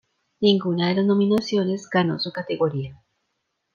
[0.39, 2.99] Ninguna de las nominaciones ganó su categoría.